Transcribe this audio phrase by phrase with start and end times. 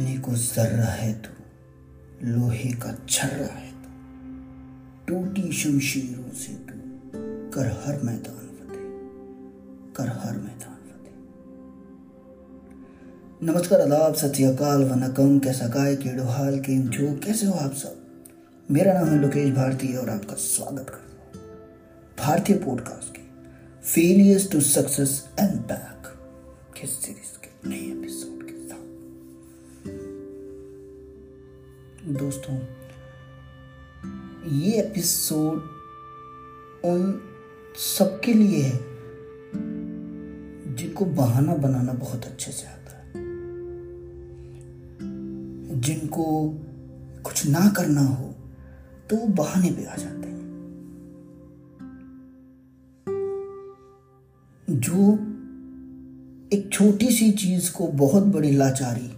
[0.00, 1.30] देखने को जर्रा है तू,
[2.24, 3.88] लोहे का छर्रा है तू।
[5.08, 6.74] टूटी शमशीरों से तू,
[7.50, 8.78] कर हर मैदान फतेह,
[9.96, 11.14] कर हर मैदान फतेह।
[13.42, 18.06] नमस्कार आदाब सत्यकाल वनकम कैसा काय केड़ो हाल, केम जो कैसे हो आप सब?
[18.70, 21.58] मेरा नाम है लोकेश भारती और आपका स्वागत करता हूँ
[22.18, 23.22] भारतीय पॉडकास्ट के
[23.82, 26.02] failures to success and back
[26.80, 28.39] के सीरीज़ के नए एपिसोड
[32.10, 32.54] दोस्तों,
[34.52, 35.56] ये एपिसोड
[36.84, 37.20] उन
[37.76, 38.78] सबके लिए है,
[40.74, 43.12] जिनको बहाना बनाना बहुत अच्छे से आता है।
[45.80, 46.24] जिनको
[47.24, 48.34] कुछ ना करना हो
[49.10, 50.40] तो वो बहाने पे आ जाते हैं।
[54.70, 55.14] जो
[56.52, 59.10] एक छोटी सी चीज़ को बहुत बड़ी लाचारी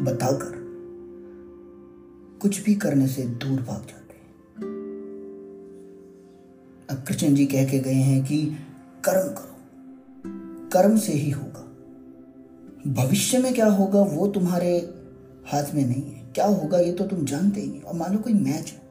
[0.00, 0.55] बताकर
[2.40, 4.26] कुछ भी करने से दूर भाग जाते हैं।
[6.90, 8.56] अब कृष्ण जी कह के गए हैं कि
[9.04, 9.56] कर्म करो।
[10.68, 11.62] कर्म से ही होगा।
[12.92, 14.94] भविष्य में क्या होगा वो तुम्हारे
[15.46, 18.18] हाथ में नहीं है। क्या होगा ये तो तुम जानते ही नहीं और मान लो
[18.18, 18.86] कोई मैच है।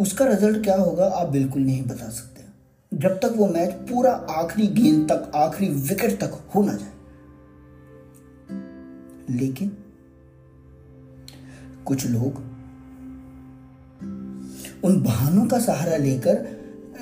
[0.00, 2.44] उसका रिज़ल्ट क्या होगा आप बिल्कुल नहीं बता सकते।
[2.94, 6.94] जब तक वो मैच पूरा आखिरी गेंद तक, आखिरी विकेट तक हो ना जाए।
[9.38, 9.76] लेकिन
[11.86, 12.54] कुछ लोग
[14.84, 16.46] उन बहानों का सहारा लेकर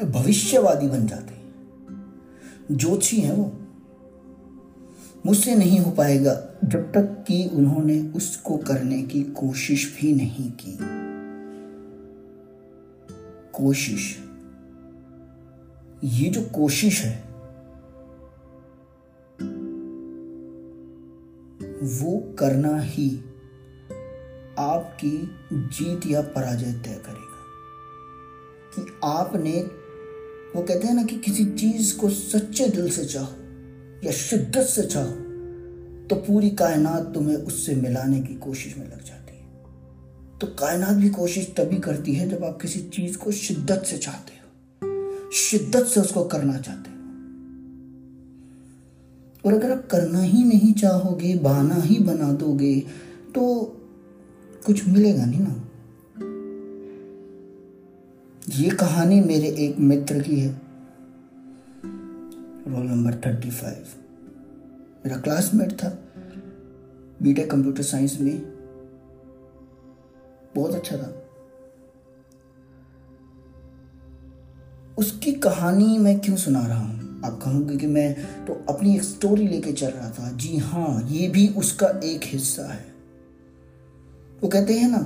[0.05, 1.55] भविष्यवादी बन जाते हैं।
[2.73, 3.59] ज्योतिषी हैं वो।
[5.27, 10.79] मुझसे नहीं हो पाएगा जब तक कि उन्होंने उसको करने की कोशिश भी नहीं की।
[13.53, 14.19] कोशिश।
[16.05, 17.25] ये जो कोशिश है,
[21.83, 23.25] वो करना ही
[24.59, 27.33] आपकी जीत या पराजय तय करेगा।
[28.75, 29.53] कि आपने,
[30.57, 33.33] वो कहते हैं ना कि किसी चीज़ को सच्चे दिल से चाहो
[34.05, 35.11] या शिद्दत से चाहो
[36.09, 39.47] तो पूरी कायनात तुम्हें उससे मिलाने की कोशिश में लग जाती है।
[40.39, 44.33] तो कायनात भी कोशिश तभी करती है जब आप किसी चीज़ को शिद्दत से चाहते
[44.33, 44.51] हो,
[45.33, 46.97] शिद्दत से उसको करना चाहते हो।
[49.47, 52.81] और अगर आप करना ही नहीं चाहोगे, बहाना ही बना दोगे
[53.35, 53.77] तो
[54.67, 55.69] कुछ मिलेगा नहीं ना।
[58.49, 60.61] ये कहानी मेरे एक मित्र की है।
[62.69, 63.85] रोल नंबर थर्टी फाइव
[65.07, 65.99] मेरा क्लासमेट था।
[67.23, 68.41] बीटेक कंप्यूटर साइंस में।
[70.57, 71.19] बहुत अच्छा था।
[74.99, 77.23] उसकी कहानी मैं क्यों सुना रहा हूँ?
[77.25, 78.15] आप कहोगे कि मैं
[78.47, 82.73] तो अपनी एक स्टोरी लेके चल रहा था। जी हाँ ये भी उसका एक हिस्सा
[82.73, 82.92] है।
[84.43, 84.99] वो कहते हैं ना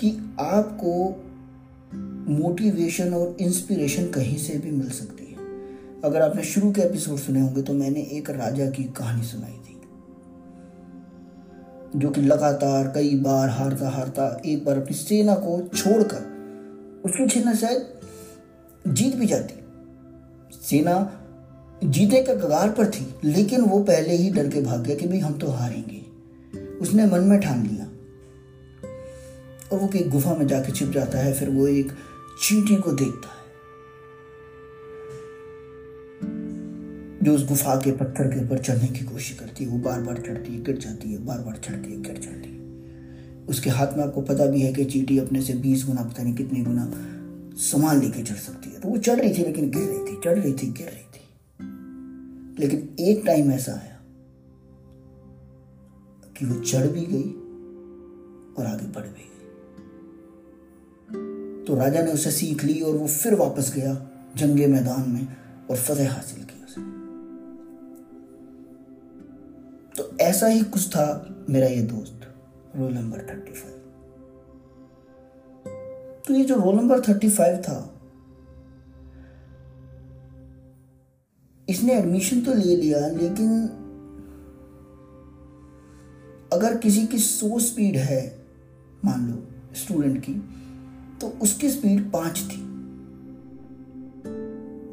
[0.00, 0.10] कि
[0.40, 0.92] आपको
[2.32, 5.36] मोटिवेशन और इंस्पिरेशन कहीं से भी मिल सकती है।
[6.04, 9.76] अगर आपने शुरू के एपिसोड सुने होंगे तो मैंने एक राजा की कहानी सुनाई थी।
[11.96, 16.30] जो कि लगातार कई बार हारता हारता एक बार अपनी सेना को छोड़कर
[17.04, 17.88] उसकी सेना शायद
[18.88, 19.54] जीत भी जाती।
[20.62, 20.94] सेना
[21.84, 25.18] जीते के कगार पर थी, लेकिन वो पहले ही डर के भाग गया कि भाई
[25.18, 26.00] हम तो हारेंगे।
[26.80, 27.81] उसने मन में ठान लिया।
[29.72, 31.92] और वो एक गुफा में जाके छिप जाता है, फिर वो एक
[32.42, 33.42] चींटी को देखता है।
[37.22, 40.16] जो उस गुफा के पत्थर के ऊपर चढ़ने की कोशिश करती है, वो बार बार
[40.18, 42.62] चढ़ती है, गिर जाती है बार बार चढ़ती है, गिर जाती है।
[43.46, 46.34] उसके हाथ में आपको पता भी है कि चीटी अपने से बीस गुना, पता नहीं
[46.34, 46.92] कितने गुना
[47.56, 50.38] सामान लेके चढ़ सकती है। तो वो चढ़ रही थी, लेकिन गिर रही थी, चढ़
[50.38, 51.22] रही थी, गिर रही थी।
[52.58, 53.98] लेकिन एक टाइम ऐसा आया
[56.36, 57.30] कि वो चढ़ भी गई
[58.58, 59.31] और आगे बढ़ भी
[61.72, 63.92] तो राजा ने उसे सीख ली और वो फिर वापस गया
[64.36, 65.26] जंगे मैदान में
[65.70, 66.84] और फतेह हासिल की उसने
[69.96, 71.06] तो ऐसा ही कुछ था
[71.50, 72.28] मेरा ये दोस्त
[72.76, 73.78] रोल नंबर थर्टी फाइव
[76.26, 77.78] तो ये जो रोल नंबर थर्टी फाइव था,
[81.68, 83.62] इसने एडमिशन तो ले लिया, लेकिन
[86.52, 88.46] अगर किसी की सो स्पीड है,
[89.04, 90.34] मान लो स्टूडेंट की
[91.22, 92.60] तो उसकी स्पीड पाँच थी।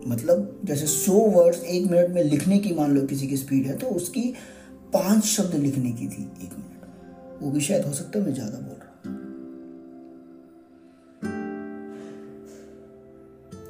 [0.07, 3.77] मतलब जैसे सौ वर्ड्स एक मिनट में लिखने की मान लो किसी की स्पीड है
[3.77, 4.21] तो उसकी
[4.93, 8.57] पाँच शब्द लिखने की थी एक मिनट। वो भी शायद हो सकता है मैं ज़्यादा
[8.59, 9.17] बोल रहा हूँ।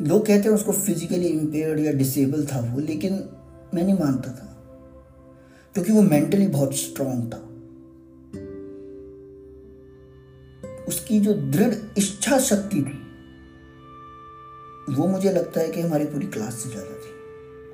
[0.02, 3.14] लोग कहते हैं उसको फिजिकली इम्पेयर्ड या डिसेबल था वो, लेकिन
[3.74, 4.56] मैं नहीं मानता था,
[5.76, 7.49] क्योंकि वो मेंटली बहुत स्ट्रांग था।
[11.10, 12.98] उसकी जो दृढ़ इच्छा शक्ति थी,
[14.94, 17.14] वो मुझे लगता है कि हमारी पूरी क्लास से ज़्यादा थी।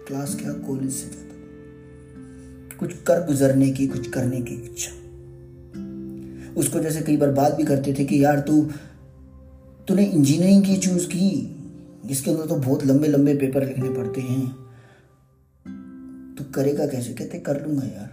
[0.08, 0.54] क्लास क्या?
[0.68, 4.92] कॉलेज से ज़्यादा कुछ कर गुजरने की, कुछ करने की इच्छा।
[6.60, 8.62] उसको जैसे कई बार बात भी करते थे कि यार तू,
[9.88, 11.30] तूने इंजीनियरिंग की चूज़ की,
[12.06, 14.46] जिसके अंदर तो बहुत लंबे लंबे पेपर लिखने पड़ते हैं।
[16.36, 17.14] तो करेगा कैसे?
[17.14, 18.12] कहते, कर लूँगा यार।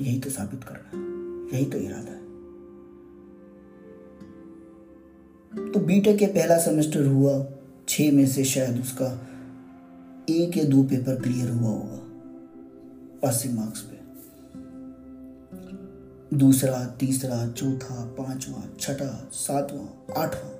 [0.00, 2.21] यही तो साबित करना यही तो इरादा है।
[5.52, 7.32] तो बीटेक के पहला सेमेस्टर हुआ
[7.88, 9.06] छ में से शायद उसका
[10.30, 11.98] एक या दो पेपर क्लियर हुआ होगा
[13.22, 13.96] पासिंग मार्क्स पे।
[16.36, 20.52] दूसरा, तीसरा, चौथा, पांचवा, छठा, सातवां, आठवां।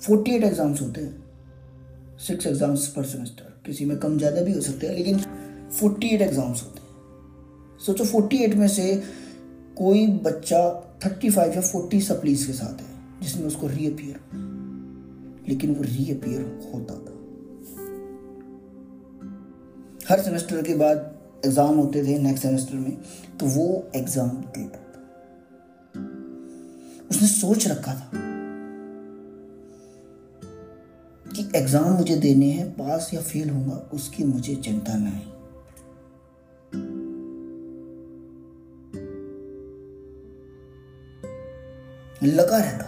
[0.00, 4.60] फोर्टी एट एग्ज़ाम्स होते हैं। सिक्स एग्ज़ाम्स पर सेमेस्टर किसी में कम ज़्यादा भी हो
[4.60, 5.18] सकते हैं, लेकिन
[5.70, 9.02] फोर्टी एट एग्ज़ाम्स होते हैं। सोचो फोर्टी एट में से
[9.76, 10.60] कोई बच्चा
[11.04, 14.20] थर्टी फाइव या फोर्टी सप्लीज के साथ है। जिसमें उसको रीअपियर
[15.48, 16.42] लेकिन वो रीअपियर
[16.74, 17.14] होता था।
[20.08, 20.98] हर सेमेस्टर के बाद
[21.44, 22.96] एग्ज़ाम होते थे नेक्स्ट सेमेस्टर में
[23.40, 23.66] तो वो
[23.96, 25.00] एग्ज़ाम देता था।
[27.10, 28.10] उसने सोच रखा था
[31.26, 35.34] कि एग्ज़ाम मुझे देने हैं पास या फेल होगा, उसकी मुझे चिंता नहीं।
[42.26, 42.84] लगा रहता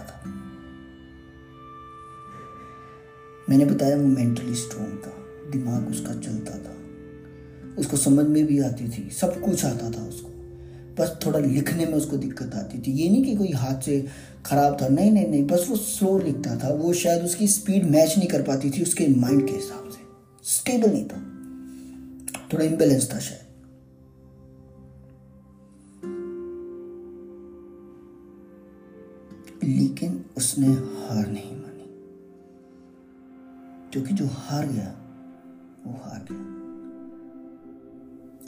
[3.49, 5.15] मैंने बताया वो मेंटली स्ट्रॉन्ग था।
[5.51, 6.75] दिमाग उसका चलता था।
[7.77, 10.29] उसको समझ में भी आती थी। सब कुछ आता था उसको।
[10.99, 14.07] बस थोड़ा लिखने में उसको दिक्कत आती थी। ये नहीं कि कोई हाथ से
[14.45, 18.17] खराब था। नहीं नहीं नहीं। बस वो स्लो लिखता था। वो शायद उसकी स्पीड मैच
[18.17, 19.99] नहीं कर पाती थी उसके माइंड के हिसाब से।
[20.43, 21.17] स्टेबल नहीं था।
[22.53, 23.49] थोड़ा इम्बेलेंस था शायद।
[29.63, 31.68] लेकिन उसने हार नहीं मानी।
[33.93, 34.93] क्योंकि जो हार गया,
[35.85, 36.45] वो हार गया।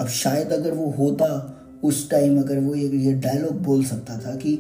[0.02, 4.36] अब शायद अगर वो होता उस टाइम अगर वो ये ये डायलॉग बोल सकता था
[4.36, 4.56] कि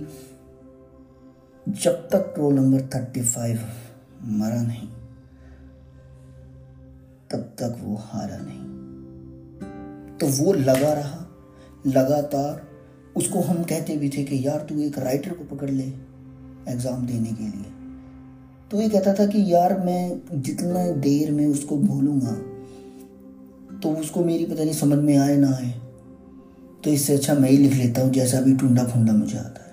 [1.70, 3.60] जब तक रोल नंबर थर्टी फाइव
[4.24, 4.88] मरा नहीं,
[7.32, 8.62] तब तक वो हारा नहीं।
[10.18, 11.28] तो वो लगा रहा,
[11.88, 12.62] लगातार,
[13.16, 15.84] उसको हम कहते भी थे कि यार तू एक राइटर को पकड़ ले
[16.74, 17.71] एग्ज़ाम देने के लिए।
[18.72, 22.34] तो ये कहता था कि यार मैं जितना देर में उसको भूलूँगा
[23.80, 25.70] तो उसको मेरी पता नहीं समझ में आए ना आए।
[26.84, 29.70] तो इससे अच्छा मैं ही लिख लेता हूँ, जैसा भी टूंडा फूंडा मुझे आता है।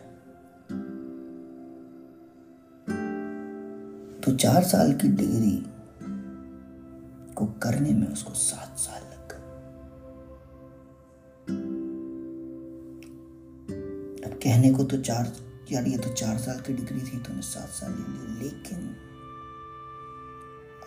[4.21, 5.57] तो चार साल की डिग्री
[7.35, 9.43] को करने में उसको सात साल लग गए।
[14.27, 15.33] अब कहने को तो चार
[15.73, 18.97] यार ये तो चार साल की डिग्री थी तो मैं सात साल ले ली लेकिन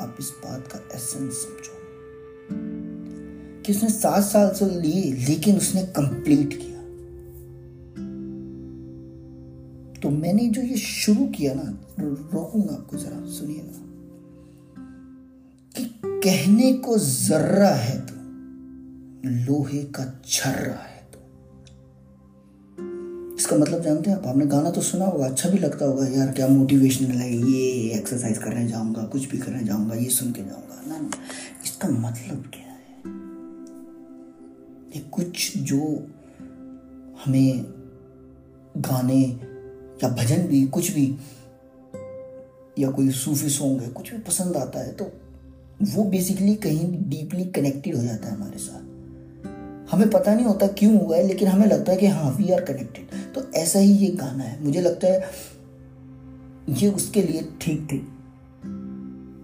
[0.02, 1.78] आप इस बात का एसेंस समझो।
[3.62, 6.72] कि उसने सात साल से लिए लेकिन उसने कंप्लीट किया।
[10.02, 11.64] तो मैंने जो ये शुरू किया ना
[12.00, 13.82] रोकूँगा आपको जरा सुनिएगा
[15.78, 18.14] कि कहने को जर्रा है तो
[19.26, 20.91] लोहे का छर्रा है।
[23.52, 24.26] इसका मतलब जानते हैं आप?
[24.28, 28.38] आपने गाना तो सुना होगा अच्छा भी लगता होगा यार, क्या मोटिवेशनल है, ये एक्सरसाइज
[28.38, 31.10] करने जाऊँगा, कुछ भी करने जाऊँगा, ये सुन के जाऊँगा। ना
[31.64, 32.78] इसका मतलब क्या है?
[34.96, 35.80] ये कुछ जो
[37.26, 37.66] हमें
[38.78, 39.22] गाने
[40.04, 41.06] या भजन भी, कुछ भी,
[42.80, 45.12] या कोई सूफी सॉन्ग है, कुछ भी पसंद आता है तो
[45.92, 48.91] वो बेसिकली कहीं डीपली कनेक्टेड हो जाता है हमारे साथ।
[49.92, 52.62] हमें पता नहीं होता क्यों हुआ है, लेकिन हमें लगता है कि हाँ वी आर
[52.62, 55.30] कनेक्टेड तो ऐसा ही ये गाना है। मुझे लगता है
[56.70, 57.98] ये उसके लिए ठीक थी।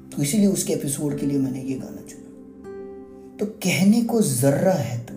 [0.09, 4.97] तो इसीलिए उसके एपिसोड के लिए मैंने ये गाना चुना। तो कहने को जर्रा है
[5.05, 5.13] तो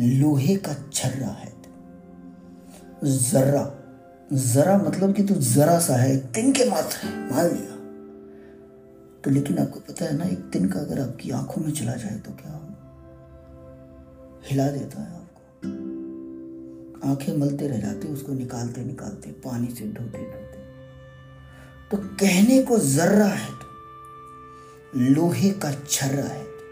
[0.00, 3.70] लोहे का छर्रा है तो। जर्रा।
[4.32, 7.76] जरा मतलब कि तू जरा सा है दिन के मात्र है, मान लिया।
[9.24, 12.18] तो लेकिन आपको पता है ना, एक दिन का अगर आपकी आँखों में चला जाए
[12.18, 12.69] तो क्या
[14.44, 15.40] हिला देता है आपको।
[17.10, 20.58] आँखें मलते रह जाते उसको निकालते निकालते, पानी से धोते धोते
[21.90, 23.66] तो कहने को जर्रा है तो
[25.14, 26.64] लोहे का छर्रा है तो।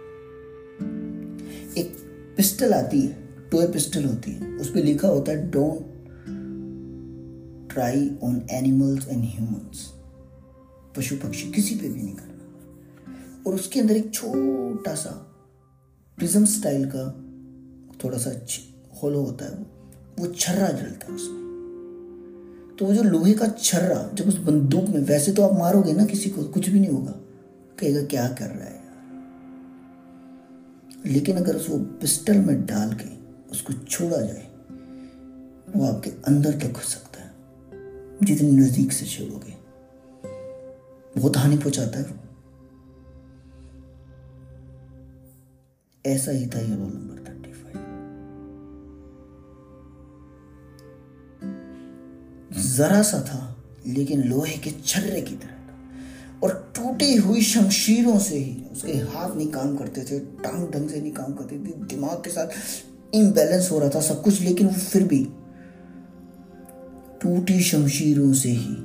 [1.80, 1.96] एक
[2.36, 5.86] पिस्टल आती है टोय पिस्टल होती है, उस पर लिखा होता है don't
[7.72, 9.86] try on animals and humans
[10.96, 15.10] पशु पक्षी किसी पे भी नहीं करना। और उसके अंदर एक छोटा सा
[16.18, 17.04] प्रिज्म स्टाइल का
[18.04, 18.46] थोड़ा सा
[19.02, 19.66] होलो होता है वो
[20.18, 21.48] वो छर्रा जलता है उसमें।
[22.78, 26.04] तो वो जो लोहे का छर्रा, जब उस बंदूक में, वैसे तो आप मारोगे ना
[26.04, 27.12] किसी को, कुछ भी नहीं होगा।
[27.78, 28.88] कहेगा, क्या कर रहा है यार?
[31.06, 33.18] लेकिन अगर उसको पिस्टल में डाल के
[33.50, 34.48] उसको छोड़ा जाए,
[35.76, 37.30] वो आपके अंदर तक घुस सकता है?
[38.22, 39.58] जितनी नज़दीक से छोड़ोगे।
[41.20, 42.28] बहुत हानि पहुंचाता है
[46.06, 47.27] ऐसा ही था ये रोल नंबर
[52.52, 55.78] जरा सा था, लेकिन लोहे के छर्रे की तरह था।
[56.42, 61.00] और टूटी हुई शमशीरों से ही उसके हाथ नहीं काम करते थे, टांग ढंग से
[61.00, 62.46] नहीं काम करते थे, दिमाग के साथ
[63.14, 65.24] इम्बैलेंस हो रहा था सब कुछ, लेकिन वो फिर भी
[67.22, 68.76] टूटी शमशीरों से ही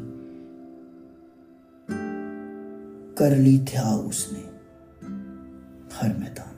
[3.18, 4.40] कर ली था उसने
[5.96, 6.50] हर मैदान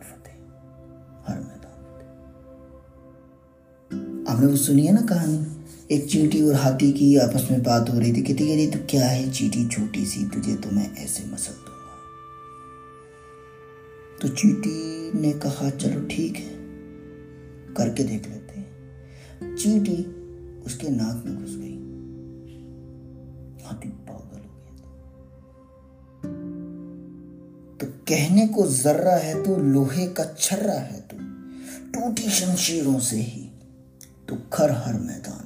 [4.30, 5.55] आपने वो सुनी है ना कहानी?
[5.92, 8.80] एक चींटी और हाथी की आपस में बात हो रही थी, कहती कह रही तो
[8.90, 9.68] क्या है चींटी?
[9.68, 11.96] छोटी सी तुझे तो मैं ऐसे मसल दूँगा।
[14.22, 16.56] तो चींटी ने कहा, चलो ठीक है।
[17.74, 18.68] करके देख लेते हैं।
[19.56, 20.26] चींटी
[20.62, 21.76] उसके नाक में घुस गई।
[23.66, 24.92] हाथी पागल हो गया
[27.78, 31.18] तो कहने को जर्रा है तो लोहे का छर्रा है तू,
[31.94, 33.52] टूटी शमशीरों से ही
[34.30, 35.45] तो खर हर मैदान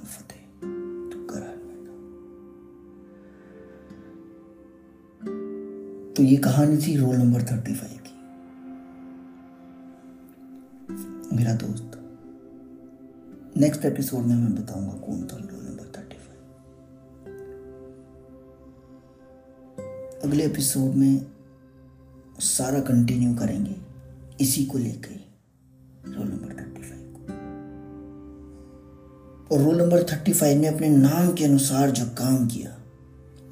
[6.20, 8.14] तो ये कहानी थी रोल नंबर थर्टी फाइव की।
[11.38, 11.92] मेरा दोस्त।
[13.58, 16.40] नेक्स्ट एपिसोड में मैं बताऊँगा कौन था रोल नंबर थर्टी फाइव।
[20.24, 21.26] अगले एपिसोड में
[22.40, 23.76] सारा कंटिन्यू करेंगे।
[24.42, 25.16] इसी को लेकर
[26.12, 27.24] रोल नंबर थर्टी फाइव को।
[29.56, 32.72] और रोल नंबर थर्टी फाइव ने अपने नाम के अनुसार जो काम किया,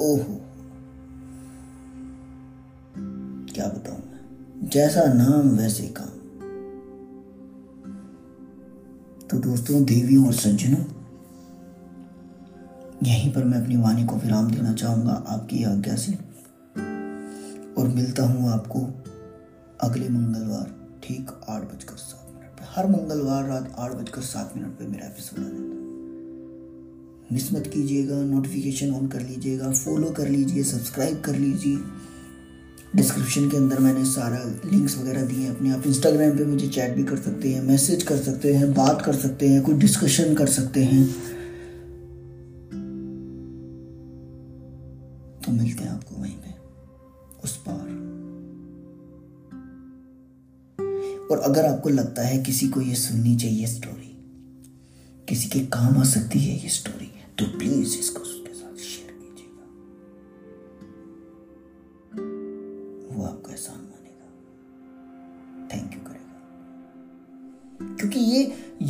[0.01, 0.46] ओहो
[3.57, 4.69] क्या बताऊँ मैं?
[4.69, 6.07] जैसा नाम, वैसे काम।
[9.27, 10.83] तो दोस्तों, देवियों और सज्जनों,
[13.03, 16.13] यहीं पर मैं अपनी वाणी को विराम देना चाहूँगा आपकी आज्ञा से।
[17.77, 18.79] और मिलता हूँ आपको
[19.81, 24.71] अगले मंगलवार, ठीक आठ बजकर सात मिनट पर हर मंगलवार रात आठ बजकर सात मिनट
[24.71, 25.77] पर मेरा एपिसोड आ जाता है।
[27.33, 31.77] मिस मत कीजिएगा नोटिफिकेशन ऑन कर लीजिएगा फॉलो कर लीजिए सब्सक्राइब कर लीजिए।
[32.97, 34.37] डिस्क्रिप्शन के अंदर मैंने सारा
[34.71, 38.03] लिंक्स वगैरह दिए हैं अपने आप। इंस्टाग्राम पे मुझे चैट भी कर सकते हैं मैसेज
[38.03, 41.05] कर सकते हैं, बात कर सकते हैं, कोई डिस्कशन कर सकते हैं।
[45.41, 46.53] तो मिलते हैं आपको वहीं पे,
[47.43, 47.85] उस पार।
[51.31, 54.13] और अगर आपको लगता है किसी को ये सुननी चाहिए स्टोरी
[55.29, 56.96] किसी के काम आ सकती है ये स्टोरी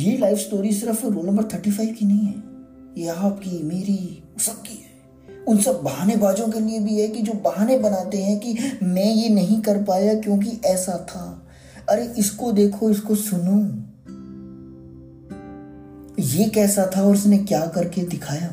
[0.08, 2.42] ये लाइफ स्टोरी सिर्फ़ रोल नंबर थर्टी फाइव की नहीं है।
[2.98, 4.88] ये आपकी, मेरी, सबकी है।
[5.48, 9.28] उन सब बहानेबाजों के लिए भी है कि जो बहाने बनाते हैं कि मैं ये
[9.28, 11.46] नहीं कर पाया क्योंकि ऐसा था।
[11.88, 13.84] अरे, इसको देखो, इसको सुनो।
[16.22, 18.48] ये कैसा था और उसने क्या करके दिखाया?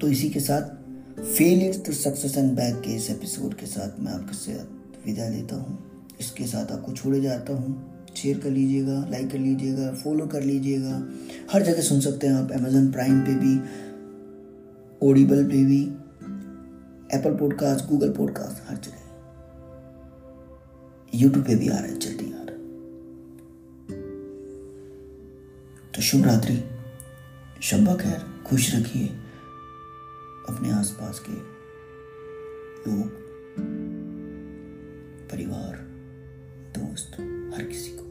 [0.00, 0.62] तो इसी के साथ
[1.20, 4.75] failure to success and back के इस एपिसोड के साथ मैं आपके साथ
[5.06, 5.78] विदा लेता हूँ।
[6.20, 10.94] इसके साथ आपको छोड़े जाता हूँ। शेयर कर लीजिएगा लाइक कर लीजिएगा फॉलो कर लीजिएगा।
[11.52, 13.54] हर जगह सुन सकते हैं आप अमेजोन प्राइम पे भी
[15.02, 15.82] ओडिबल पे भी
[17.16, 19.02] एप्पल पॉडकास्ट गूगल पॉडकास्ट हर जगह।
[21.14, 22.44] यूट्यूब पे भी आ रहा है, जल्दी आ रहा
[25.94, 26.56] तो शुभ रात्रि।
[27.62, 29.06] शब्बा खैर, खुश रखिए।
[30.48, 31.32] अपने आसपास के
[32.90, 33.25] लोग।
[35.36, 35.72] परिवार,
[36.76, 37.16] दोस्त,
[37.54, 38.04] हर किसी को।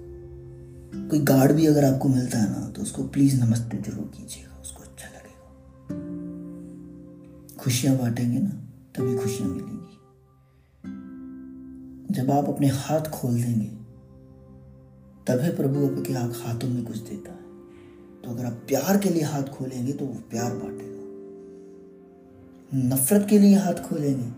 [1.10, 4.84] कोई गार्ड भी अगर आपको मिलता है ना तो उसको प्लीज़ नमस्ते ज़रूर कीजिएगा, उसको
[4.84, 5.48] अच्छा लगेगा।
[7.56, 8.50] खुशियाँ बांटेंगे ना,
[8.96, 9.96] तभी खुशियाँ मिलेंगी।
[12.14, 13.70] जब आप अपने हाथ खोल देंगे,
[15.28, 17.44] तभी प्रभु आपके हाथों में कुछ देता है।
[18.22, 21.02] तो अगर आप प्यार के लिए हाथ खोलेंगे तो वो प्यार बांटेगा।
[22.96, 24.30] नफरत के लिए हाथ खोलेंगे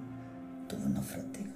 [0.68, 1.47] तो वो नफरत देगा।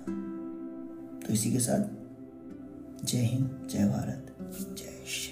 [1.26, 4.36] तो इसी के साथ जय हिंद जय भारत
[4.78, 5.31] जय श्री